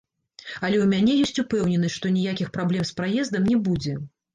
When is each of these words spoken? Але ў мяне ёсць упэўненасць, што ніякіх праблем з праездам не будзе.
Але 0.65 0.77
ў 0.83 0.87
мяне 0.93 1.13
ёсць 1.27 1.41
упэўненасць, 1.45 1.95
што 2.01 2.15
ніякіх 2.19 2.53
праблем 2.59 2.93
з 2.93 3.01
праездам 3.03 3.51
не 3.55 3.65
будзе. 3.67 4.01